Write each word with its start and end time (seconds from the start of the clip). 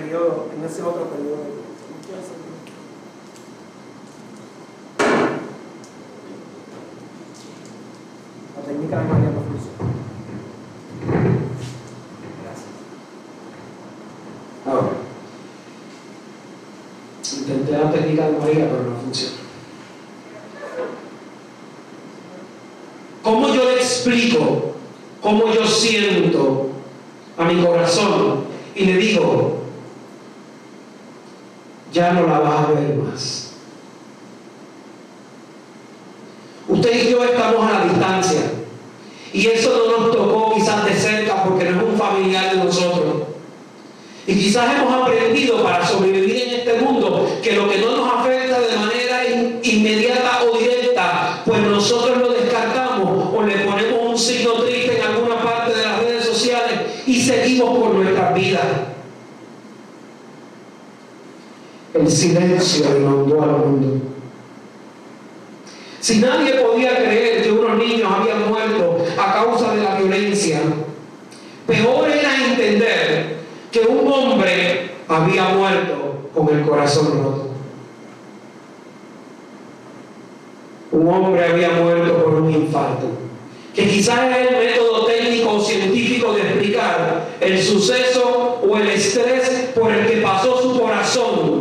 periodo, 0.00 0.48
en 0.56 0.64
ese 0.64 0.82
otro 0.82 1.04
periodo. 1.10 1.60
La 8.56 8.62
técnica 8.62 8.98
de 8.98 9.04
María 9.08 9.30
no 9.30 9.40
funciona. 9.42 9.92
Gracias. 12.42 12.66
Ahora, 14.66 14.96
intenté 17.38 17.72
la 17.72 17.90
técnica 17.90 18.26
de 18.26 18.38
María, 18.38 18.70
pero 18.70 18.90
no 18.90 18.96
funciona. 19.00 19.36
¿Cómo 23.22 23.48
yo 23.48 23.64
le 23.64 23.74
explico 23.74 24.74
cómo 25.20 25.52
yo 25.52 25.66
siento 25.66 26.68
a 27.36 27.44
mi 27.44 27.62
corazón 27.62 28.44
y 28.74 28.84
le 28.84 28.96
digo, 28.96 29.59
ya 32.00 32.12
no 32.14 32.26
la 32.26 32.38
vas 32.38 32.66
a 32.68 32.72
ver 32.72 32.94
más? 32.96 33.52
Usted 36.66 37.04
y 37.08 37.10
yo 37.10 37.22
estamos 37.24 37.66
a 37.70 37.78
la 37.80 37.84
distancia 37.84 38.40
y 39.34 39.46
eso 39.46 39.70
no 39.86 39.98
nos 40.06 40.16
tocó 40.16 40.54
quizás 40.54 40.84
de 40.86 40.94
cerca 40.94 41.44
porque 41.44 41.64
no 41.66 41.80
es 41.82 41.86
un 41.88 41.98
familiar 41.98 42.54
de 42.54 42.64
nosotros. 42.64 43.14
Y 44.26 44.34
quizás 44.34 44.76
hemos 44.76 44.94
aprendido 45.02 45.62
para 45.62 45.86
sobrevivir 45.86 46.36
en 46.48 46.54
este 46.60 46.74
mundo 46.80 47.28
que 47.42 47.52
lo 47.52 47.68
que 47.68 47.78
no 47.78 47.96
nos 47.96 48.14
afecta 48.14 48.60
de 48.60 48.76
manera 48.76 49.28
in- 49.28 49.60
inmediata 49.62 50.44
o 50.44 50.56
directa, 50.56 51.42
pues 51.44 51.60
nosotros 51.60 52.16
lo 52.18 52.28
descartamos 52.32 53.34
o 53.34 53.42
le 53.42 53.58
ponemos 53.58 54.10
un 54.10 54.18
signo 54.18 54.52
triste 54.62 54.96
en 54.98 55.02
alguna 55.06 55.42
parte 55.42 55.74
de 55.74 55.82
las 55.84 55.98
redes 55.98 56.24
sociales 56.24 57.02
y 57.06 57.20
seguimos 57.20 57.78
por 57.78 57.94
nuestras 57.94 58.34
vidas. 58.34 58.62
El 61.92 62.09
silencio 62.20 62.84
inundó 62.98 63.42
al 63.42 63.50
mundo. 63.50 64.04
Si 66.00 66.18
nadie 66.18 66.54
podía 66.54 66.96
creer 66.96 67.42
que 67.42 67.52
unos 67.52 67.78
niños 67.78 68.10
habían 68.10 68.48
muerto 68.48 68.98
a 69.18 69.34
causa 69.34 69.74
de 69.74 69.82
la 69.82 69.94
violencia, 69.96 70.60
peor 71.66 72.08
era 72.10 72.46
entender 72.46 73.36
que 73.70 73.80
un 73.80 74.10
hombre 74.12 74.90
había 75.08 75.48
muerto 75.50 76.30
con 76.34 76.48
el 76.56 76.64
corazón 76.66 77.22
roto. 77.22 77.46
Un 80.92 81.08
hombre 81.08 81.44
había 81.44 81.70
muerto 81.70 82.24
por 82.24 82.34
un 82.34 82.50
infarto, 82.50 83.06
que 83.74 83.88
quizás 83.88 84.30
es 84.30 84.48
el 84.48 84.56
método 84.56 85.06
técnico 85.06 85.52
o 85.52 85.60
científico 85.60 86.32
de 86.32 86.40
explicar 86.40 87.28
el 87.40 87.62
suceso 87.62 88.60
o 88.68 88.76
el 88.76 88.88
estrés 88.88 89.70
por 89.74 89.92
el 89.92 90.06
que 90.06 90.16
pasó 90.16 90.60
su 90.60 90.80
corazón 90.80 91.59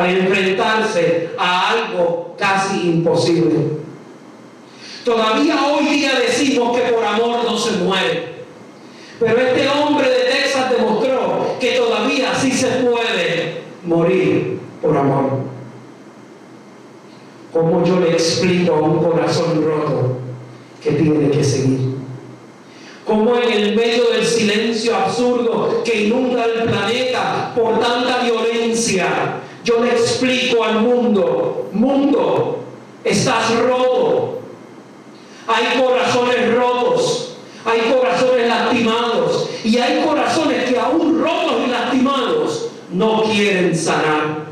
al 0.00 0.16
enfrentarse 0.16 1.30
a 1.38 1.70
algo 1.70 2.34
casi 2.38 2.88
imposible. 2.88 3.80
Todavía 5.04 5.56
hoy 5.66 5.86
día 5.86 6.12
decimos 6.18 6.76
que 6.76 6.92
por 6.92 7.04
amor 7.04 7.44
no 7.44 7.56
se 7.56 7.72
muere. 7.78 8.30
Pero 9.18 9.38
este 9.38 9.68
hombre 9.68 10.08
de 10.08 10.30
Texas 10.30 10.70
demostró 10.70 11.56
que 11.60 11.72
todavía 11.72 12.34
sí 12.34 12.52
se 12.52 12.68
puede 12.68 13.62
morir 13.84 14.58
por 14.80 14.96
amor. 14.96 15.40
¿Cómo 17.52 17.84
yo 17.84 18.00
le 18.00 18.12
explico 18.12 18.74
a 18.74 18.80
un 18.80 19.02
corazón 19.02 19.62
roto 19.64 20.18
que 20.82 20.92
tiene 20.92 21.30
que 21.30 21.44
seguir? 21.44 21.90
¿Cómo 23.04 23.36
en 23.36 23.52
el 23.52 23.74
medio 23.74 24.04
del 24.10 24.24
silencio 24.24 24.94
absurdo 24.94 25.82
que 25.84 26.04
inunda 26.04 26.44
el 26.44 26.62
planeta 26.68 27.52
por 27.56 27.80
tanta 27.80 28.22
violencia, 28.22 29.39
yo 29.64 29.84
le 29.84 29.90
explico 29.92 30.64
al 30.64 30.80
mundo, 30.80 31.68
mundo, 31.72 32.64
estás 33.04 33.54
roto, 33.58 34.40
hay 35.46 35.80
corazones 35.80 36.54
rotos, 36.54 37.36
hay 37.64 37.80
corazones 37.92 38.48
lastimados 38.48 39.50
y 39.64 39.78
hay 39.78 40.04
corazones 40.04 40.70
que 40.70 40.78
aún 40.78 41.20
rotos 41.20 41.56
y 41.66 41.70
lastimados 41.70 42.68
no 42.92 43.22
quieren 43.24 43.76
sanar. 43.76 44.50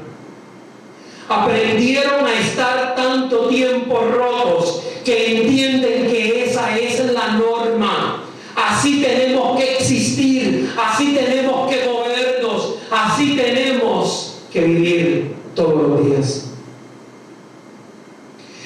Aprendieron 1.28 2.26
a 2.26 2.40
estar 2.40 2.94
tanto 2.94 3.48
tiempo 3.48 4.00
rotos 4.00 4.82
que 5.04 5.42
entienden 5.42 6.10
que 6.10 6.44
esa 6.44 6.76
es 6.78 7.04
la 7.12 7.28
norma. 7.32 8.24
Así 8.56 9.02
tenemos 9.02 9.58
que 9.58 9.76
existir, 9.76 10.72
así 10.76 11.14
tenemos 11.14 11.70
que 11.70 11.84
movernos, 11.84 12.74
así 12.90 13.36
tenemos 13.36 13.77
que 14.58 14.64
vivir 14.66 15.34
todos 15.54 15.88
los 15.88 16.06
días. 16.06 16.44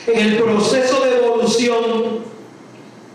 En 0.06 0.19
el 0.19 0.42
proceso 0.42 1.04
de 1.04 1.16
evolución, 1.19 2.20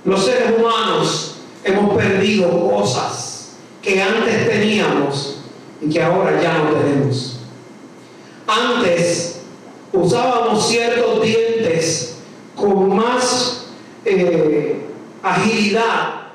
los 0.06 0.26
seres 0.26 0.54
humanos 0.58 1.38
hemos 1.64 1.98
perdido 1.98 2.70
cosas 2.70 3.56
que 3.82 4.02
antes 4.02 4.50
teníamos 4.50 5.40
y 5.82 5.90
que 5.90 6.02
ahora 6.02 6.40
ya 6.42 6.60
no 6.60 6.70
tenemos. 6.72 7.40
Antes 8.48 9.42
usábamos 9.92 10.68
ciertos 10.68 11.22
dientes 11.22 12.18
con 12.56 12.96
más 12.96 13.68
eh, 14.06 14.86
agilidad, 15.24 16.28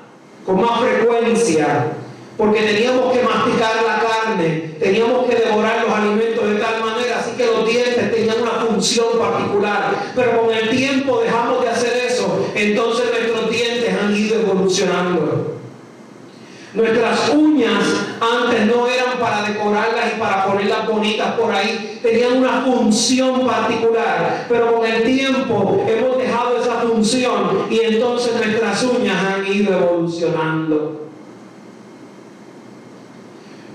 con 0.45 0.61
más 0.61 0.81
frecuencia, 0.81 1.93
porque 2.37 2.61
teníamos 2.61 3.13
que 3.13 3.21
masticar 3.21 3.75
la 3.85 3.99
carne, 3.99 4.75
teníamos 4.79 5.25
que 5.27 5.35
devorar 5.35 5.83
los 5.83 5.93
alimentos 5.93 6.49
de 6.49 6.55
tal 6.55 6.81
manera, 6.81 7.19
así 7.19 7.31
que 7.37 7.45
los 7.45 7.67
dientes 7.67 8.11
tenían 8.11 8.41
una 8.41 8.65
función 8.65 9.19
particular. 9.19 10.11
Pero 10.15 10.41
con 10.41 10.53
el 10.53 10.69
tiempo 10.69 11.21
dejamos 11.21 11.61
de 11.61 11.69
hacer 11.69 12.05
eso, 12.07 12.47
entonces 12.55 13.05
nuestros 13.11 13.49
dientes 13.51 13.93
han 13.93 14.15
ido 14.15 14.39
evolucionando. 14.39 15.59
Nuestras 16.73 17.29
uñas 17.29 17.83
antes 18.19 18.65
no 18.65 18.87
eran 18.87 19.19
para 19.19 19.43
decorarlas 19.43 20.13
y 20.15 20.19
para 20.19 20.45
ponerlas 20.47 20.87
bonitas 20.87 21.33
por 21.33 21.53
ahí, 21.53 21.99
tenían 22.01 22.37
una 22.37 22.63
función 22.63 23.45
particular, 23.45 24.47
pero 24.49 24.73
con 24.73 24.85
el 24.87 25.03
tiempo 25.03 25.85
hemos 25.87 26.17
dejado 26.17 26.57
esa 26.59 26.81
función 26.81 27.67
y 27.69 27.79
entonces 27.79 28.33
nuestras 28.33 28.83
uñas 28.85 29.17
han 29.23 29.45
ido 29.45 29.71
evolucionando. 29.71 31.02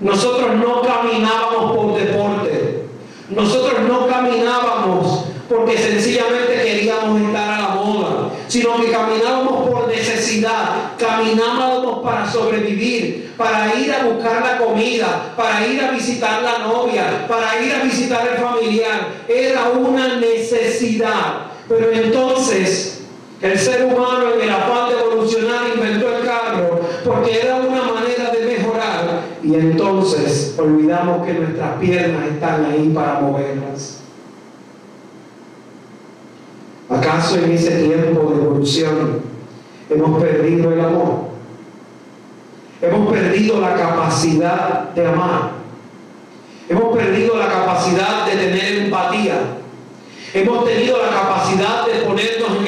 Nosotros 0.01 0.55
no 0.55 0.81
caminábamos 0.81 1.75
por 1.75 1.99
deporte, 1.99 2.85
nosotros 3.29 3.81
no 3.87 4.07
caminábamos 4.07 5.25
porque 5.49 5.77
sencillamente 5.77 6.61
queríamos 6.63 7.21
estar 7.21 7.49
a 7.49 7.61
la 7.61 7.67
moda, 7.69 8.29
sino 8.47 8.79
que 8.79 8.91
caminábamos 8.91 9.69
por 9.69 9.87
necesidad, 9.87 10.93
caminábamos 10.97 12.03
para 12.03 12.31
sobrevivir, 12.31 13.33
para 13.35 13.75
ir 13.75 13.91
a 13.91 14.03
buscar 14.05 14.43
la 14.43 14.57
comida, 14.63 15.33
para 15.35 15.65
ir 15.65 15.81
a 15.81 15.91
visitar 15.91 16.43
la 16.43 16.59
novia, 16.59 17.25
para 17.27 17.61
ir 17.61 17.73
a 17.73 17.83
visitar 17.83 18.27
el 18.27 18.43
familiar. 18.43 19.07
Era 19.27 19.69
una 19.69 20.15
necesidad. 20.15 21.47
Pero 21.67 21.91
entonces 21.91 23.01
el 23.41 23.57
ser 23.57 23.85
humano 23.85 24.33
en 24.35 24.41
el 24.41 24.49
afán 24.49 24.89
de 24.89 24.99
evolucionar 24.99 25.67
inventó 25.73 26.17
el 26.17 26.25
carro 26.25 26.81
porque 27.05 27.39
era 27.39 27.55
una 27.55 27.83
manera 27.83 27.98
y 29.49 29.55
entonces 29.55 30.55
olvidamos 30.59 31.25
que 31.25 31.33
nuestras 31.33 31.79
piernas 31.79 32.27
están 32.27 32.65
ahí 32.65 32.91
para 32.93 33.19
moverlas. 33.19 34.01
¿Acaso 36.87 37.39
en 37.39 37.51
ese 37.53 37.83
tiempo 37.83 38.29
de 38.29 38.43
evolución 38.43 39.21
hemos 39.89 40.21
perdido 40.21 40.71
el 40.71 40.81
amor? 40.81 41.29
Hemos 42.79 43.11
perdido 43.11 43.59
la 43.59 43.73
capacidad 43.75 44.89
de 44.93 45.07
amar. 45.07 45.51
Hemos 46.69 46.95
perdido 46.95 47.35
la 47.35 47.47
capacidad 47.47 48.27
de 48.27 48.33
tener 48.33 48.83
empatía. 48.83 49.39
Hemos 50.31 50.63
tenido 50.63 50.97
la 51.01 51.09
capacidad 51.09 51.87
de 51.87 52.05
ponernos 52.05 52.58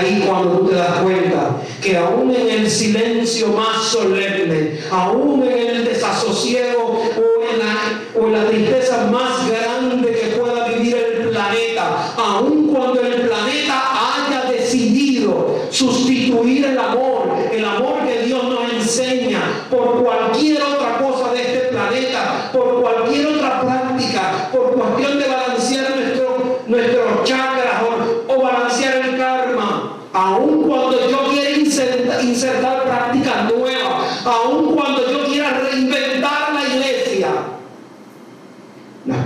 ahí 0.00 0.24
cuando 0.26 0.58
tú 0.58 0.68
te 0.68 0.76
das 0.76 0.98
cuenta 1.02 1.56
que 1.82 1.96
aún 1.96 2.34
en 2.34 2.48
el 2.48 2.70
silencio 2.70 3.48
más 3.48 3.84
solemne, 3.84 4.78
aún 4.90 5.42
en 5.46 5.76
el 5.76 5.84
desasosiego 5.84 7.02
o 7.02 7.52
en 7.52 7.58
la, 7.58 8.20
o 8.20 8.26
en 8.26 8.32
la 8.32 8.48
tristeza 8.48 9.08
más 9.10 9.39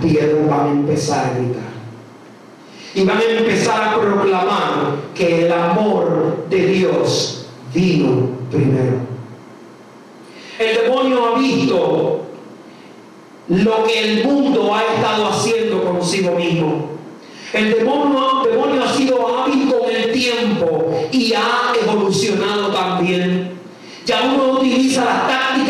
piedras 0.05 0.49
van 0.49 0.67
a 0.67 0.71
empezar 0.71 1.27
a 1.27 1.39
gritar. 1.39 1.75
Y 2.95 3.05
van 3.05 3.19
a 3.19 3.25
empezar 3.25 3.89
a 3.89 4.01
proclamar 4.01 4.97
que 5.15 5.47
el 5.47 5.53
amor 5.53 6.47
de 6.49 6.67
Dios 6.67 7.47
vino 7.73 8.29
primero. 8.51 8.99
El 10.59 10.83
demonio 10.83 11.27
ha 11.27 11.39
visto 11.39 12.21
lo 13.49 13.85
que 13.85 14.01
el 14.01 14.25
mundo 14.25 14.75
ha 14.75 14.83
estado 14.95 15.27
haciendo 15.29 15.85
consigo 15.85 16.37
mismo. 16.37 16.91
El 17.53 17.73
demonio, 17.73 18.43
demonio 18.49 18.85
ha 18.85 18.93
sido 18.93 19.27
hábil 19.27 19.73
con 19.73 19.91
el 19.91 20.13
tiempo 20.13 20.93
y 21.11 21.33
ha 21.35 21.73
evolucionado 21.83 22.73
también. 22.73 23.53
Ya 24.07 24.23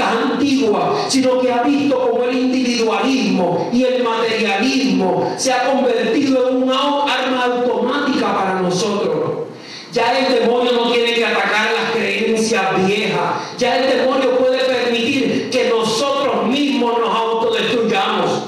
tácticas 0.05 0.33
antiguas, 0.33 0.83
sino 1.09 1.41
que 1.41 1.53
ha 1.53 1.63
visto 1.63 2.11
cómo 2.11 2.25
el 2.25 2.37
individualismo 2.37 3.71
y 3.73 3.85
el 3.85 4.03
materialismo 4.03 5.35
se 5.37 5.53
ha 5.53 5.71
convertido 5.71 6.51
en 6.51 6.63
una 6.63 6.77
arma 6.77 7.45
automática 7.45 8.35
para 8.35 8.61
nosotros. 8.61 9.45
Ya 9.93 10.19
el 10.19 10.41
demonio 10.41 10.73
no 10.73 10.91
tiene 10.91 11.15
que 11.15 11.25
atacar 11.25 11.71
las 11.73 11.93
creencias 11.93 12.87
viejas. 12.87 13.57
Ya 13.59 13.79
el 13.79 13.99
demonio 13.99 14.37
puede 14.39 14.59
permitir 14.65 15.51
que 15.51 15.71
nosotros 15.71 16.47
mismos 16.49 16.99
nos 16.99 17.15
autodestruyamos. 17.15 18.43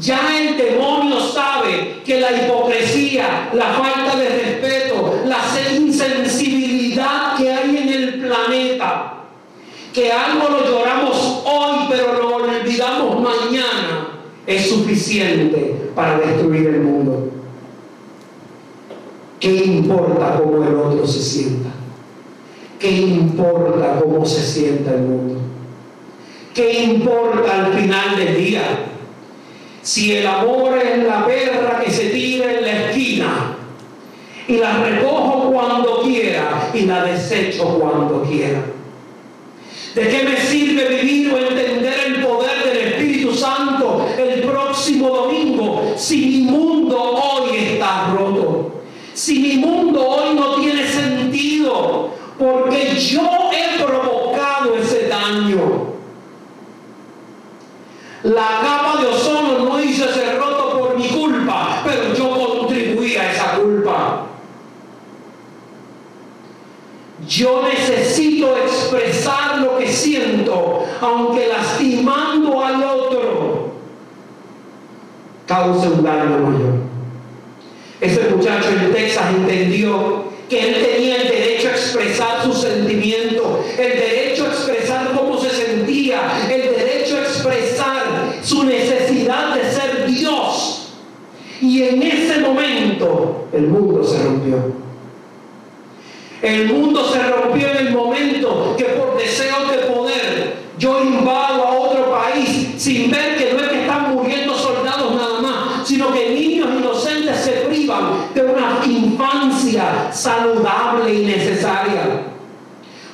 Ya 0.00 0.20
el 0.38 0.56
demonio 0.56 1.18
sabe 1.20 2.00
que 2.04 2.20
la 2.20 2.30
hipocresía, 2.30 3.50
la 3.54 3.72
falta 3.72 4.03
que 9.94 10.10
algo 10.10 10.48
lo 10.48 10.66
lloramos 10.66 11.44
hoy 11.46 11.86
pero 11.88 12.14
lo 12.14 12.36
olvidamos 12.36 13.20
mañana, 13.20 14.08
es 14.44 14.68
suficiente 14.68 15.90
para 15.94 16.18
destruir 16.18 16.66
el 16.66 16.80
mundo. 16.80 17.30
¿Qué 19.38 19.54
importa 19.54 20.40
cómo 20.42 20.64
el 20.64 20.74
otro 20.74 21.06
se 21.06 21.22
sienta? 21.22 21.70
¿Qué 22.80 22.90
importa 22.90 24.00
cómo 24.02 24.26
se 24.26 24.42
sienta 24.42 24.94
el 24.94 25.02
mundo? 25.02 25.40
¿Qué 26.52 26.82
importa 26.84 27.66
al 27.66 27.72
final 27.74 28.16
del 28.16 28.36
día? 28.36 28.62
Si 29.80 30.16
el 30.16 30.26
amor 30.26 30.76
es 30.78 31.04
la 31.04 31.24
perra 31.24 31.80
que 31.84 31.90
se 31.90 32.08
tira 32.08 32.52
en 32.52 32.62
la 32.62 32.90
esquina 32.90 33.56
y 34.48 34.56
la 34.56 34.78
recojo 34.84 35.52
cuando 35.52 36.02
quiera 36.02 36.70
y 36.74 36.80
la 36.80 37.04
desecho 37.04 37.78
cuando 37.78 38.22
quiera. 38.22 38.73
¿De 39.94 40.08
qué 40.08 40.24
me 40.24 40.36
sirve 40.36 40.88
vivir 40.88 41.32
o 41.32 41.38
entender 41.38 41.94
el 42.06 42.24
poder 42.24 42.64
del 42.64 42.78
Espíritu 42.78 43.32
Santo 43.32 44.04
el 44.18 44.42
próximo 44.42 45.08
domingo 45.08 45.94
si 45.96 46.26
mi 46.26 46.50
mundo 46.50 47.00
hoy 47.00 47.56
está 47.58 48.12
roto? 48.12 48.82
Si 49.14 49.38
mi 49.38 49.64
hoy 49.64 50.34
no 50.34 50.56
tiene 50.56 50.84
sentido 50.88 52.10
porque 52.36 52.96
yo 52.96 53.22
he 53.52 53.80
provocado 53.84 54.74
ese 54.76 55.06
daño. 55.06 55.94
La 58.24 58.60
capa 58.62 59.00
de 59.00 59.06
ozono 59.06 59.60
no 59.60 59.80
hizo 59.80 60.06
ese 60.06 60.34
roto 60.34 60.76
por 60.76 60.98
mi 60.98 61.06
culpa, 61.06 61.82
pero 61.84 62.12
yo 62.14 62.30
contribuí 62.30 63.14
a 63.14 63.30
esa 63.30 63.58
culpa. 63.60 64.26
Yo 67.28 67.62
necesito 67.62 68.56
expresar 68.56 69.58
lo 69.58 69.78
que 69.78 69.88
siento, 69.88 70.84
aunque 71.00 71.48
lastimando 71.48 72.62
al 72.62 72.82
otro 72.82 73.74
cause 75.46 75.88
un 75.88 76.02
daño 76.02 76.38
mayor. 76.38 76.74
Ese 78.00 78.28
muchacho 78.30 78.68
en 78.70 78.92
Texas 78.92 79.24
entendió 79.34 80.24
que 80.48 80.68
él 80.68 80.84
tenía 80.84 81.16
el 81.22 81.28
derecho 81.28 81.68
a 81.68 81.70
expresar 81.72 82.42
sus 82.42 82.58
sentimientos, 82.58 83.60
el 83.78 83.98
derecho 83.98 84.44
a 84.44 84.48
expresar 84.48 85.12
cómo 85.16 85.38
se 85.38 85.50
sentía, 85.50 86.20
el 86.50 86.76
derecho 86.76 87.16
a 87.16 87.20
expresar 87.20 88.02
su 88.42 88.64
necesidad 88.64 89.54
de 89.54 89.70
ser 89.70 90.06
Dios. 90.06 90.92
Y 91.60 91.82
en 91.82 92.02
ese 92.02 92.40
momento 92.40 93.46
el 93.52 93.68
mundo 93.68 94.04
se 94.04 94.22
rompió. 94.22 94.84
El 96.44 96.66
mundo 96.66 97.02
se 97.10 97.22
rompió 97.22 97.70
en 97.70 97.86
el 97.86 97.90
momento 97.94 98.74
que 98.76 98.84
por 98.84 99.16
deseos 99.16 99.70
de 99.70 99.78
poder 99.78 100.56
yo 100.76 101.02
invado 101.02 101.66
a 101.66 101.72
otro 101.72 102.10
país 102.10 102.74
sin 102.76 103.10
ver 103.10 103.38
que 103.38 103.54
no 103.54 103.60
es 103.60 103.68
que 103.70 103.80
están 103.80 104.14
muriendo 104.14 104.54
soldados 104.54 105.14
nada 105.14 105.40
más, 105.40 105.88
sino 105.88 106.12
que 106.12 106.34
niños 106.34 106.68
inocentes 106.78 107.38
se 107.38 107.50
privan 107.66 108.34
de 108.34 108.42
una 108.42 108.84
infancia 108.84 110.12
saludable 110.12 111.14
y 111.14 111.24
necesaria. 111.24 112.26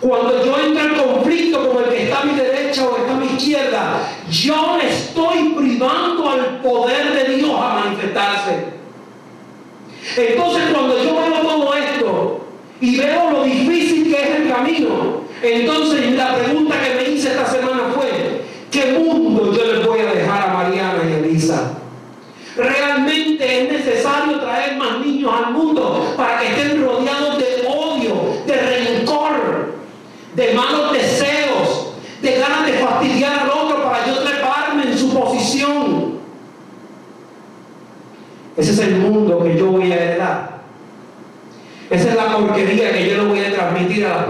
Cuando 0.00 0.44
yo 0.44 0.58
entro 0.58 0.86
en 0.86 0.94
conflicto 0.96 1.70
con 1.70 1.84
el 1.84 1.90
que 1.90 2.02
está 2.02 2.22
a 2.22 2.24
mi 2.24 2.34
derecha 2.34 2.82
o 2.88 2.96
está 2.96 3.12
a 3.12 3.16
mi 3.16 3.26
izquierda, 3.26 4.08
yo 4.28 4.76
le 4.76 4.90
estoy 4.90 5.54
privando 5.56 6.30
al 6.30 6.60
poder 6.62 7.12
de 7.12 7.36
Dios 7.36 7.52
a 7.56 7.84
manifestarse. 7.84 8.64
Entonces 10.16 10.62
cuando 10.72 11.00
yo 11.00 11.14
veo 11.14 11.42
todo 11.42 11.74
esto 11.74 12.40
y 12.80 12.96
veo 12.96 13.30
lo 13.30 13.44
difícil 13.44 14.14
que 14.14 14.22
es 14.22 14.40
el 14.40 14.48
camino, 14.48 15.22
entonces 15.42 16.12
la 16.12 16.34
pregunta 16.36 16.76
que 16.82 16.94
me 16.94 17.10
hice 17.14 17.28
esta 17.28 17.46
semana 17.46 17.90
fue, 17.94 18.42
¿qué 18.70 18.98
mundo 18.98 19.52
yo 19.52 19.72
les 19.72 19.86
voy 19.86 20.00
a 20.00 20.12
dejar 20.12 20.48
a 20.48 20.52
Mariana 20.54 20.98
y 21.08 21.12
Elisa? 21.12 21.72
Realmente 22.56 23.62
es 23.62 23.72
necesario 23.72 24.40
traer 24.40 24.76
más 24.76 25.00
niños 25.00 25.32
al 25.32 25.52
mundo 25.52 26.14
para 26.16 26.40
que 26.40 26.48
estén 26.48 26.82
rodeados 26.82 27.38
de 27.38 27.66
odio, 27.68 28.42
de 28.46 28.56
rencor, 28.56 29.74
de 30.34 30.54
malos 30.54 30.92
deseos, 30.92 31.94
de 32.20 32.38
ganas 32.38 32.66
de 32.66 32.72
fastidiar 32.74 33.40
al 33.40 33.50
otro 33.50 33.84
para 33.84 34.06
yo 34.06 34.18
treparme 34.18 34.84
en 34.84 34.98
su 34.98 35.14
posición. 35.14 36.20
Ese 38.56 38.72
es 38.72 38.78
el 38.80 38.96
mundo 38.96 39.42
que 39.42 39.56
yo 39.56 39.66
voy 39.66 39.92
a 39.92 39.96
heredar. 39.96 40.60
Esa 41.88 42.10
es 42.10 42.14
la 42.14 42.36
porquería 42.36 42.92
que 42.92 43.08
yo 43.08 43.22
le 43.22 43.28
voy 43.28 43.38
a 43.40 43.48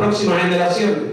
transmitir 0.00 0.32
a 0.32 0.36
las 0.36 0.38
próximas 0.38 0.42
generaciones. 0.42 1.10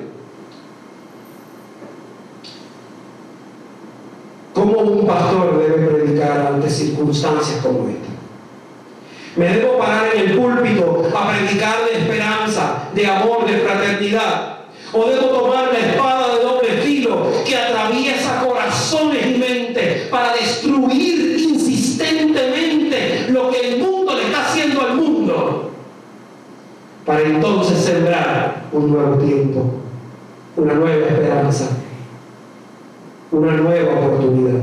¿Cómo 4.54 4.80
un 4.80 5.06
pastor 5.06 5.60
debe 5.60 5.88
predicar 5.88 6.48
ante 6.48 6.70
circunstancias 6.70 7.60
como 7.62 7.88
esta? 7.90 8.08
Me 9.36 9.50
debo 9.50 9.78
parar 9.78 10.08
en 10.16 10.32
el 10.32 10.38
púlpito 10.38 11.04
a 11.16 11.30
predicar 11.30 11.86
de 11.86 12.00
esperanza, 12.00 12.90
de 12.96 13.06
amor, 13.06 13.46
de 13.46 13.60
fraternidad. 13.60 14.58
O 14.92 15.06
debo 15.08 15.28
tomar 15.28 15.67
un 28.72 28.92
nuevo 28.92 29.16
tiempo, 29.18 29.64
una 30.56 30.74
nueva 30.74 31.08
esperanza, 31.08 31.70
una 33.32 33.54
nueva 33.54 34.00
oportunidad. 34.00 34.62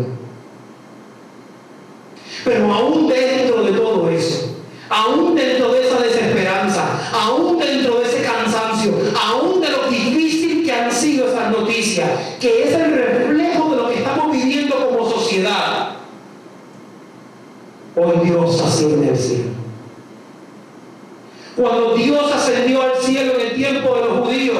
Pero 2.44 2.72
aún 2.72 3.08
dentro 3.08 3.64
de 3.64 3.72
todo 3.72 4.08
eso, 4.10 4.56
aún 4.88 5.34
dentro 5.34 5.72
de 5.72 5.86
esa 5.86 5.98
desesperanza, 6.00 7.10
aún 7.12 7.58
dentro 7.58 8.00
de 8.00 8.06
ese 8.06 8.22
cansancio, 8.22 8.92
aún 9.18 9.60
de 9.60 9.70
lo 9.70 9.88
difícil 9.88 10.64
que 10.64 10.72
han 10.72 10.92
sido 10.92 11.28
esas 11.28 11.50
noticias, 11.50 12.08
que 12.40 12.64
es 12.64 12.74
el 12.74 12.92
reflejo 12.92 13.70
de 13.70 13.76
lo 13.76 13.88
que 13.88 13.98
estamos 13.98 14.32
viviendo 14.32 14.88
como 14.88 15.08
sociedad, 15.08 15.96
hoy 17.96 18.28
Dios 18.28 18.60
asciende 18.60 19.08
al 19.10 19.16
cielo. 19.16 19.53
Cuando 21.56 21.94
Dios 21.94 22.32
ascendió 22.32 22.82
al 22.82 22.96
cielo 23.00 23.34
en 23.34 23.40
el 23.48 23.54
tiempo 23.54 23.94
de 23.94 24.00
los 24.00 24.18
judíos, 24.20 24.58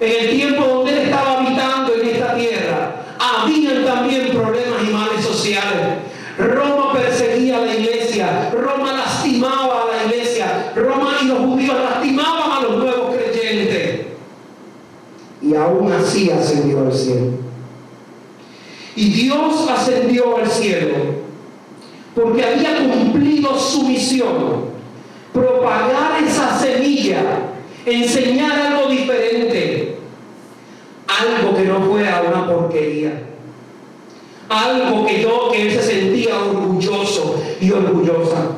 en 0.00 0.24
el 0.24 0.30
tiempo 0.30 0.64
donde 0.64 0.92
él 0.92 0.98
estaba 0.98 1.38
habitando 1.38 1.94
en 1.94 2.08
esta 2.08 2.34
tierra, 2.34 3.06
habían 3.18 3.84
también 3.84 4.28
problemas 4.30 4.82
y 4.82 4.92
males 4.92 5.24
sociales. 5.24 5.98
Roma 6.38 6.92
perseguía 6.92 7.58
a 7.58 7.60
la 7.60 7.74
iglesia, 7.74 8.50
Roma 8.52 8.92
lastimaba 8.92 9.84
a 9.84 9.96
la 9.96 10.12
iglesia, 10.12 10.72
Roma 10.74 11.12
y 11.22 11.26
los 11.26 11.38
judíos 11.38 11.76
lastimaban 11.78 12.50
a 12.50 12.60
los 12.62 12.76
nuevos 12.76 13.14
creyentes. 13.16 14.06
Y 15.40 15.54
aún 15.54 15.92
así 15.92 16.30
ascendió 16.30 16.80
al 16.80 16.92
cielo. 16.92 17.46
Y 18.96 19.10
Dios 19.10 19.68
ascendió 19.70 20.38
al 20.38 20.50
cielo 20.50 21.26
porque 22.14 22.42
había 22.42 22.90
cumplido 22.90 23.58
su 23.58 23.82
misión, 23.82 24.65
propagar 25.66 26.22
esa 26.22 26.58
semilla, 26.58 27.18
enseñar 27.84 28.52
algo 28.52 28.88
diferente, 28.88 29.96
algo 31.08 31.56
que 31.56 31.64
no 31.64 31.82
fuera 31.82 32.22
una 32.22 32.46
porquería, 32.46 33.22
algo 34.48 35.04
que 35.04 35.22
yo, 35.22 35.50
que 35.50 35.62
él 35.62 35.72
se 35.72 35.82
sentía 35.82 36.36
orgulloso 36.38 37.42
y 37.60 37.72
orgullosa. 37.72 38.52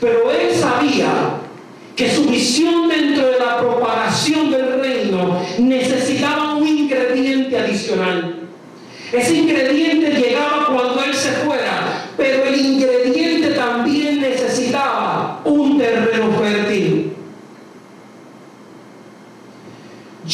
Pero 0.00 0.32
él 0.32 0.52
sabía 0.52 1.38
que 1.94 2.10
su 2.10 2.24
misión 2.24 2.88
dentro 2.88 3.28
de 3.28 3.38
la 3.38 3.58
propagación 3.58 4.50
del 4.50 4.80
reino 4.80 5.40
necesitaba 5.60 6.54
un 6.54 6.66
ingrediente 6.66 7.56
adicional. 7.56 8.48
Ese 9.12 9.34
ingrediente 9.34 10.10
llegaba 10.10 10.74
cuando 10.74 11.04
él 11.04 11.14
se 11.14 11.30
fuera, 11.44 12.08
pero 12.16 12.44
el 12.44 12.58
ingrediente 12.58 13.50
también 13.50 14.20
necesitaba 14.22 15.40
un 15.44 15.78
terreno 15.78 16.32
fértil. 16.32 17.12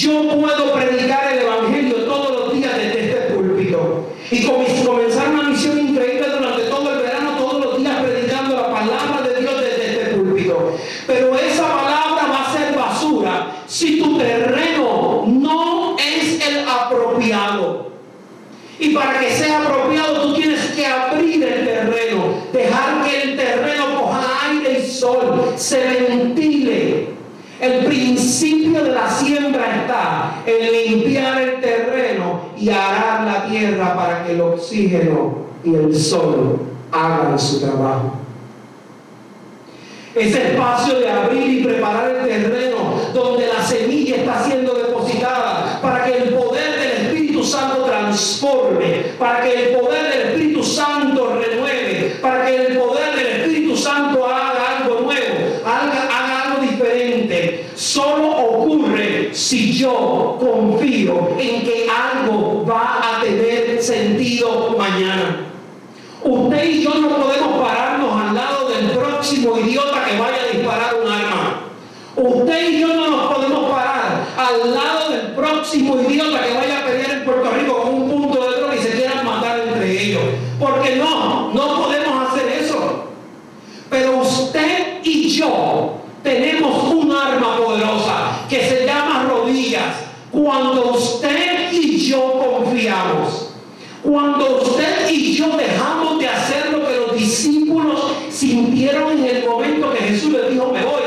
Yo 0.09 0.23
puedo 0.41 0.73
predicar 0.73 1.31
el 1.35 1.41
Evangelio 1.41 1.97
todos 2.07 2.31
los 2.31 2.55
días 2.55 2.75
desde 2.79 3.11
este 3.11 3.35
púlpito 3.35 4.07
y 4.31 4.43
comenzar 4.43 5.29
una 5.29 5.43
misión 5.43 5.79
increíble 5.79 6.29
durante 6.31 6.63
todo 6.63 6.95
el 6.95 7.03
verano, 7.03 7.33
todos 7.37 7.63
los 7.63 7.79
días 7.79 8.03
predicando 8.03 8.57
la 8.57 8.71
palabra 8.71 9.21
de 9.21 9.41
Dios 9.43 9.61
desde 9.61 9.93
este 9.93 10.15
púlpito. 10.15 10.79
Pero 11.07 11.39
esa 11.39 11.63
palabra 11.63 12.27
va 12.27 12.47
a 12.49 12.57
ser 12.57 12.75
basura 12.75 13.57
si 13.67 13.99
tu 13.99 14.17
terreno 14.17 15.25
no 15.27 15.97
es 15.99 16.49
el 16.49 16.67
apropiado. 16.67 17.91
Y 18.79 18.95
para 18.95 19.21
que 19.21 19.31
sea 19.33 19.63
apropiado 19.63 20.23
tú 20.23 20.35
tienes 20.37 20.71
que 20.71 20.87
abrir 20.87 21.45
el 21.45 21.67
terreno, 21.67 22.45
dejar 22.51 23.05
que 23.05 23.23
el 23.25 23.37
terreno 23.37 24.01
coja 24.01 24.23
aire 24.49 24.81
y 24.81 24.91
sol, 24.91 25.53
se 25.57 25.87
ventile. 25.87 27.19
El 27.61 27.87
principio 27.87 28.85
de 28.85 28.91
la 28.91 29.11
siembra 29.11 29.83
está 29.83 30.43
en 30.47 30.73
limpiar 30.73 31.41
el 31.41 31.61
terreno 31.61 32.43
y 32.57 32.69
arar 32.71 33.25
la 33.25 33.47
tierra 33.49 33.97
para 33.97 34.18
que 34.18 34.18
el 34.31 34.41
oxígeno 34.41 35.39
y 35.65 35.75
el 35.75 35.97
sol 35.97 36.61
hagan 36.93 37.39
su 37.39 37.61
trabajo. 37.61 38.13
Ese 40.15 40.53
espacio 40.53 40.99
de 40.99 41.11
abrir 41.11 41.61
y 41.61 41.65
preparar 41.65 42.11
el 42.11 42.27
terreno 42.27 42.79
donde 43.15 43.47
la 43.47 43.63
semilla 43.63 44.17
está 44.17 44.45
siendo 44.45 44.75
depositada 44.75 45.79
para 45.81 46.05
que 46.05 46.17
el 46.17 46.35
poder 46.35 46.79
del 46.79 47.07
Espíritu 47.07 47.45
Santo 47.45 47.85
transforme, 47.85 49.13
para 49.19 49.43
que 49.43 49.55
el 49.55 49.77
poder 49.77 50.11
del 50.11 50.29
Espíritu 50.29 50.65
Santo 50.65 51.39
renueve, 51.39 52.17
para 52.21 52.47
que 52.47 52.57
el 52.57 52.79
poder 52.79 53.17
del 53.17 53.27
Espíritu 53.27 53.77
Santo 53.77 54.27
haga 54.27 54.79
algo 54.79 55.01
nuevo, 55.03 55.61
haga, 55.65 56.45
algo 56.45 56.63
diferente. 56.63 57.67
Solo 57.77 58.31
ocurre 58.31 59.31
si 59.33 59.73
yo 59.73 60.37
confío 60.41 61.29
en 61.39 61.63
que 61.63 61.87
algo 61.89 62.18
sentido 63.89 64.77
mañana. 64.77 65.47
Usted 66.23 66.65
y 66.65 66.83
yo 66.83 66.91
no 66.91 67.09
podemos 67.09 67.67
pararnos 67.67 68.21
al 68.21 68.35
lado 68.35 68.69
del 68.69 68.91
próximo 68.91 69.59
idiota 69.59 70.05
que 70.05 70.19
vaya 70.19 70.43
a 70.43 70.57
disparar 70.57 70.95
un 71.03 71.11
arma. 71.11 71.61
Usted 72.15 72.71
y 72.71 72.81
yo 72.81 72.89
no 72.89 73.09
nos 73.09 73.35
podemos 73.35 73.71
parar 73.71 74.27
al 74.37 74.75
lado 74.75 75.11
del 75.11 75.33
próximo 75.35 75.99
idiota 76.03 76.45
que 76.45 76.53
vaya 76.53 76.81
a 76.81 76.87
pelear 76.87 77.11
en 77.13 77.25
Puerto 77.25 77.51
Rico 77.51 77.83
con 77.83 77.95
un 77.95 78.11
punto 78.11 78.51
de 78.51 78.59
droga 78.59 78.77
y 78.77 78.79
se 78.79 78.91
quieran 78.91 79.25
matar 79.25 79.59
entre 79.61 80.03
ellos. 80.03 80.23
Porque 80.61 80.97
no, 80.97 81.51
no 81.55 81.83
podemos 81.83 82.29
hacer 82.29 82.47
eso. 82.61 83.05
Pero 83.89 84.19
usted 84.19 84.99
y 85.03 85.31
yo 85.31 85.95
tenemos 86.23 86.93
un 86.93 87.11
arma 87.11 87.57
poderosa 87.57 88.41
que 88.51 88.69
se 88.69 88.85
llama 88.85 89.25
rodillas. 89.31 89.95
Cuando 90.31 90.91
usted 90.91 91.73
y 91.73 91.97
yo 92.07 92.33
confiamos. 92.33 93.49
Cuando 94.03 94.63
usted 94.63 95.11
y 95.11 95.35
yo 95.35 95.57
dejamos 95.57 96.19
de 96.21 96.29
hacer 96.29 96.73
lo 96.73 96.87
que 96.87 96.97
los 96.97 97.15
discípulos 97.15 98.13
sintieron 98.31 99.19
en 99.19 99.37
el 99.37 99.47
momento 99.47 99.93
que 99.93 100.05
Jesús 100.05 100.33
les 100.33 100.51
dijo, 100.51 100.73
me 100.73 100.83
voy, 100.83 101.03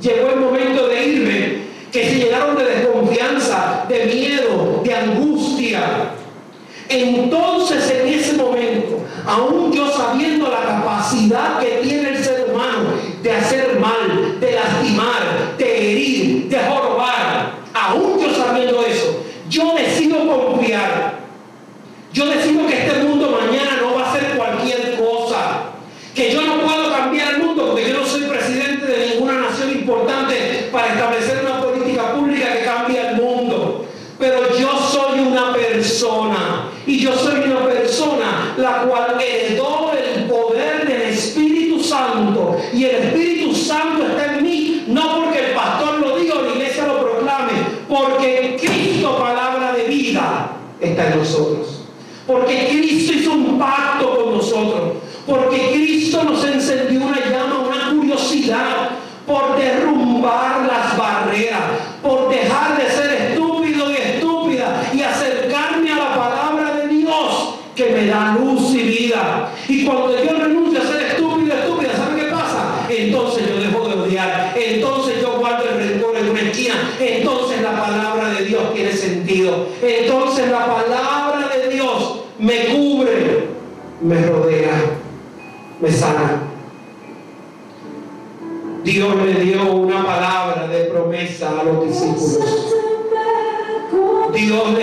llegó 0.00 0.28
el 0.30 0.40
momento 0.40 0.88
de 0.88 1.06
irme, 1.06 1.58
que 1.92 2.08
se 2.08 2.14
llenaron 2.16 2.56
de 2.56 2.64
desconfianza, 2.64 3.84
de 3.88 4.06
miedo, 4.06 4.80
de 4.82 4.94
angustia. 4.94 6.14
Entonces 6.88 7.90
en 7.90 8.08
ese 8.08 8.32
momento, 8.32 9.00
aún 9.26 9.70
yo 9.70 9.90
sabiendo 9.90 10.48
la 10.48 10.66
capacidad 10.66 11.60
que 11.60 11.80
tiene 11.82 12.16
el 12.16 12.24
ser 12.24 12.50
humano 12.50 12.94
de 13.22 13.32
hacer 13.32 13.78
mal, 13.78 14.40
de 14.40 14.52
lastimar, 14.52 15.56
de 15.58 15.92
herir, 15.92 16.48
de 16.48 16.58
jorobar, 16.58 17.52
aún 17.74 18.18
yo 18.18 18.34
sabiendo 18.34 18.82
eso, 18.82 19.22
yo 19.48 19.74
decido 20.26 20.52
confiar. 20.52 21.18
Yo 22.12 22.26
decido 22.26 22.66
que 22.66 22.77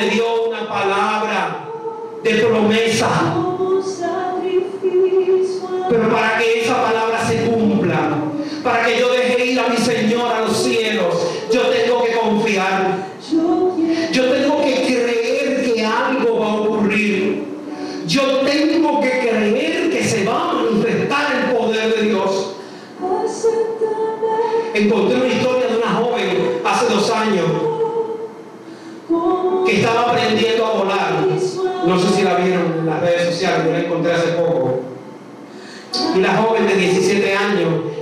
le 0.05 0.11
dio 0.11 0.43
una 0.43 0.67
palabra 0.67 1.67
de 2.21 2.33
promesa. 2.35 3.09
Pero 5.89 6.09
para 6.09 6.37
que 6.37 6.61
esa 6.61 6.83
palabra 6.83 7.04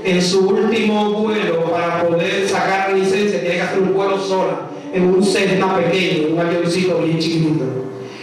en 0.04 0.22
su 0.22 0.48
último 0.50 1.12
vuelo 1.14 1.72
para 1.72 2.08
poder 2.08 2.48
sacar 2.48 2.92
la 2.92 2.98
licencia, 2.98 3.40
tiene 3.40 3.56
que 3.56 3.62
hacer 3.62 3.80
un 3.80 3.94
vuelo 3.94 4.20
sola 4.20 4.70
en 4.94 5.06
un 5.06 5.24
Cessna 5.24 5.76
pequeño, 5.76 6.34
un 6.34 6.40
avioncito 6.40 7.00
bien 7.00 7.20
chiquitito. 7.20 7.64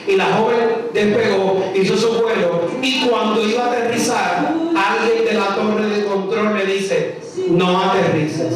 Y 0.06 0.16
la 0.16 0.26
joven 0.26 0.58
despegó, 0.92 1.64
hizo 1.74 1.96
su 1.96 2.08
vuelo 2.08 2.62
y 2.82 3.06
cuando 3.06 3.44
iba 3.46 3.64
a 3.64 3.72
aterrizar, 3.72 4.54
alguien 4.76 5.24
de 5.24 5.34
la 5.34 5.54
torre 5.54 5.88
de 5.88 6.04
control 6.04 6.58
le 6.58 6.66
dice, 6.66 7.18
no 7.50 7.80
aterrices, 7.80 8.54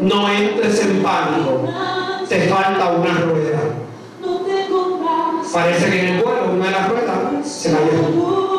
no 0.00 0.30
entres 0.30 0.84
en 0.84 1.02
pánico, 1.02 1.68
te 2.28 2.40
falta 2.42 2.90
una 2.90 3.14
rueda. 3.20 3.60
Parece 5.52 5.90
que 5.90 6.00
en 6.00 6.06
el 6.14 6.22
vuelo 6.22 6.52
una 6.54 6.66
de 6.66 6.70
las 6.70 6.88
ruedas 6.88 7.48
se 7.48 7.70
cayó. 7.70 8.58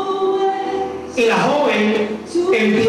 Y 1.15 1.25
la 1.25 1.37
joven 1.37 2.19
empieza 2.53 2.88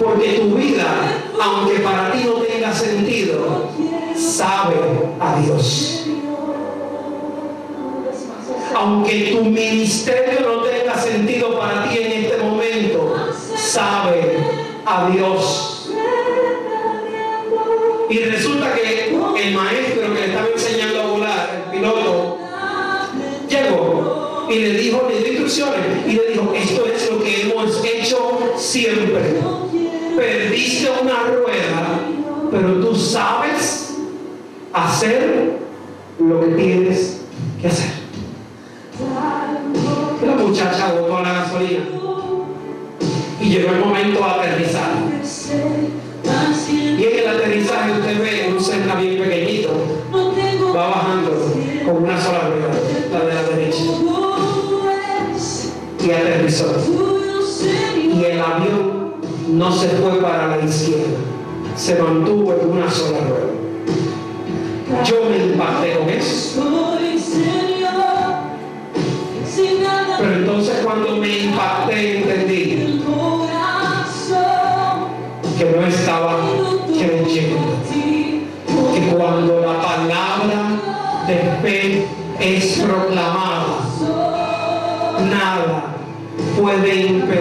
porque 0.00 0.40
tu 0.40 0.54
vida, 0.54 0.86
aunque 1.38 1.80
para 1.80 2.10
ti 2.10 2.24
no 2.24 2.32
tenga 2.36 2.72
sentido, 2.72 3.68
sabe 4.16 4.76
a 5.20 5.40
Dios. 5.40 6.06
Aunque 8.74 9.32
tu 9.32 9.44
ministerio 9.44 10.40
no 10.40 10.62
tenga 10.62 10.96
sentido 10.96 11.58
para 11.58 11.86
ti 11.86 11.98
en 11.98 12.24
este 12.24 12.38
momento, 12.38 13.14
sabe 13.56 14.38
a 14.86 15.10
Dios. 15.10 15.90
Y 18.08 18.18
resulta 18.20 18.72
que 18.74 19.10
el 19.10 19.54
maestro 19.54 20.14
que 20.14 20.20
le 20.20 20.26
estaba 20.28 20.48
enseñando 20.48 21.02
a 21.02 21.06
volar, 21.06 21.64
el 21.66 21.78
piloto, 21.78 22.38
llegó 23.48 24.46
y 24.50 24.58
le 24.60 24.72
dijo, 24.78 25.06
le 25.10 25.18
dio 25.18 25.28
instrucciones 25.28 26.06
y 26.06 26.12
le 26.12 26.30
dijo, 26.30 26.52
esto 26.54 26.86
es 26.86 27.10
lo 27.10 27.22
que 27.22 27.42
hemos 27.42 27.84
hecho 27.84 28.38
siempre. 28.56 29.39
Perdiste 30.60 30.90
una 31.02 31.22
rueda, 31.22 32.00
pero 32.50 32.86
tú 32.86 32.94
sabes 32.94 33.94
hacer 34.74 35.58
lo 36.18 36.40
que 36.40 36.46
tienes 36.48 37.22
que 37.62 37.68
hacer. 37.68 37.90
No 59.70 59.76
se 59.76 59.88
fue 59.88 60.20
para 60.20 60.48
la 60.48 60.64
izquierda, 60.64 61.20
se 61.76 61.94
mantuvo 61.94 62.54
en 62.54 62.70
una 62.70 62.90
sola 62.90 63.18
rueda. 63.20 65.04
Yo 65.04 65.30
me 65.30 65.52
impacté 65.52 65.96
con 65.96 66.08
eso. 66.10 66.60
Pero 70.18 70.32
entonces 70.34 70.74
cuando 70.84 71.16
me 71.18 71.38
impacté 71.38 72.18
entendí 72.18 73.00
que 75.56 75.64
no 75.66 75.86
estaba 75.86 76.40
creyendo. 76.88 77.60
Que 78.92 79.16
cuando 79.16 79.60
la 79.60 79.80
palabra 79.80 80.80
de 81.28 81.36
fe 81.62 82.06
es 82.40 82.80
proclamada, 82.80 83.84
nada 85.30 85.90
puede 86.60 87.06
impedir 87.06 87.39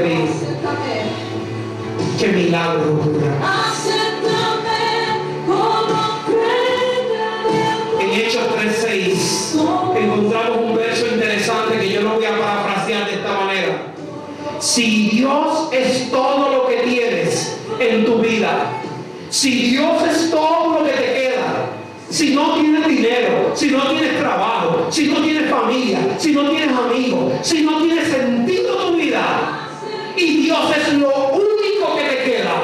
dinero, 22.89 23.51
si 23.53 23.71
no 23.71 23.87
tienes 23.89 24.19
trabajo, 24.19 24.87
si 24.89 25.07
no 25.07 25.21
tienes 25.21 25.49
familia, 25.49 25.99
si 26.17 26.33
no 26.33 26.49
tienes 26.49 26.77
amigos, 26.77 27.33
si 27.41 27.63
no 27.63 27.81
tienes 27.81 28.07
sentido 28.07 28.75
tu 28.75 28.95
vida, 28.95 29.69
y 30.15 30.43
Dios 30.43 30.59
es 30.75 30.93
lo 30.93 31.29
único 31.29 31.95
que 31.95 32.03
te 32.03 32.23
queda, 32.23 32.55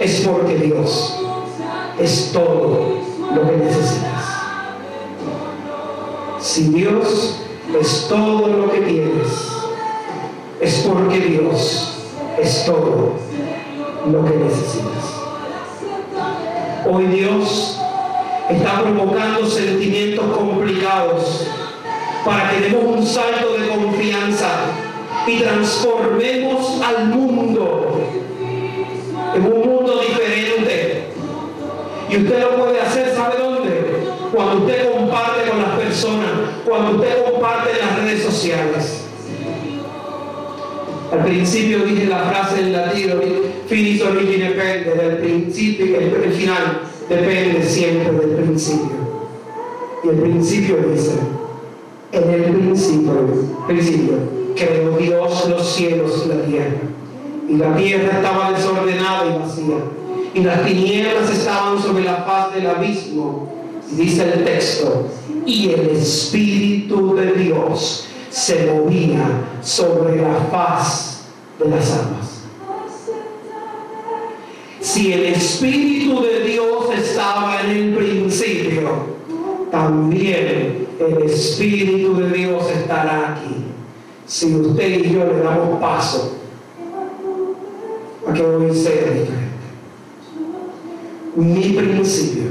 es 0.00 0.20
porque 0.26 0.56
Dios 0.56 1.20
es 1.98 2.32
todo 2.32 3.02
lo 3.34 3.48
que 3.48 3.56
necesitas. 3.56 4.24
Si 6.40 6.68
Dios 6.68 7.40
es 7.80 8.06
todo 8.08 8.46
lo 8.46 8.70
que 8.70 8.80
tienes, 8.80 9.28
es 10.60 10.86
porque 10.88 11.18
Dios 11.18 11.94
es 12.38 12.64
todo 12.64 13.14
lo 14.10 14.24
que 14.24 14.36
necesitas. 14.36 15.18
Hoy 16.90 17.06
Dios 17.06 17.78
está 18.48 18.82
provocando 18.82 19.46
sentimientos 19.46 20.24
complicados 20.36 21.46
para 22.24 22.50
que 22.50 22.60
demos 22.60 22.98
un 22.98 23.06
salto 23.06 23.54
de 23.58 23.68
confianza 23.68 24.48
y 25.26 25.38
transformemos 25.38 26.80
al 26.82 27.06
mundo 27.08 28.00
en 29.34 29.44
un 29.44 29.68
mundo 29.68 30.00
diferente. 30.00 31.04
Y 32.08 32.16
usted 32.16 32.40
lo 32.40 32.56
puede 32.56 32.80
hacer, 32.80 33.14
¿sabe 33.14 33.36
dónde? 33.38 33.70
Cuando 34.32 34.64
usted 34.64 34.92
comparte 34.92 35.50
con 35.50 35.62
las 35.62 35.78
personas, 35.78 36.30
cuando 36.66 36.92
usted 36.92 37.24
comparte 37.30 37.70
en 37.72 37.86
las 37.86 37.98
redes 37.98 38.22
sociales. 38.22 39.04
Al 41.12 41.24
principio 41.24 41.84
dije 41.84 42.06
la 42.06 42.24
frase 42.24 42.60
en 42.60 42.72
latín, 42.72 43.12
finis 43.66 44.02
origine 44.02 44.50
del 44.52 45.16
principio, 45.18 45.98
el, 45.98 46.22
el 46.24 46.32
final 46.32 46.82
depende 47.08 47.64
siempre 47.64 48.12
del 48.12 48.44
principio. 48.44 48.98
Y 50.04 50.08
el 50.08 50.16
principio 50.16 50.76
dice, 50.92 51.12
en 52.12 52.30
el 52.30 52.44
principio, 52.54 53.12
principio, 53.66 54.14
creó 54.54 54.96
Dios 54.96 55.48
los 55.48 55.68
cielos 55.68 56.24
y 56.24 56.28
la 56.28 56.42
tierra. 56.44 56.80
Y 57.48 57.56
la 57.56 57.76
tierra 57.76 58.16
estaba 58.16 58.52
desordenada 58.52 59.26
y 59.26 59.38
vacía. 59.38 59.76
Y 60.34 60.40
las 60.40 60.64
tinieblas 60.64 61.30
estaban 61.30 61.80
sobre 61.80 62.04
la 62.04 62.16
faz 62.16 62.54
del 62.54 62.66
abismo. 62.66 63.48
Dice 63.90 64.22
el 64.22 64.44
texto, 64.44 65.06
y 65.46 65.70
el 65.70 65.88
Espíritu 65.90 67.14
de 67.14 67.32
Dios 67.32 68.06
se 68.30 68.70
movía 68.70 69.26
sobre 69.62 70.20
la 70.20 70.34
faz 70.50 71.22
de 71.58 71.70
las 71.70 71.90
aguas. 71.90 72.37
Si 74.98 75.12
el 75.12 75.26
Espíritu 75.26 76.20
de 76.22 76.40
Dios 76.40 76.90
estaba 76.92 77.60
en 77.62 77.70
el 77.70 77.94
principio, 77.94 78.90
también 79.70 80.88
el 80.98 81.22
Espíritu 81.22 82.16
de 82.16 82.30
Dios 82.32 82.68
estará 82.68 83.36
aquí. 83.36 83.54
Si 84.26 84.56
usted 84.56 85.04
y 85.04 85.12
yo 85.12 85.24
le 85.24 85.38
damos 85.38 85.80
paso 85.80 86.38
a 88.26 88.32
que 88.32 88.42
hoy 88.42 88.74
sea 88.74 89.12
diferente. 89.12 89.30
Mi 91.36 91.62
principio 91.74 92.48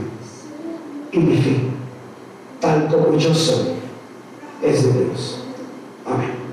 y 1.11 1.19
mi 1.19 1.35
fin, 1.35 1.71
tal 2.61 2.87
como 2.87 3.17
yo 3.17 3.35
soy, 3.35 3.73
es 4.63 4.83
de 4.85 5.03
Dios. 5.03 5.43
Amén. 6.05 6.46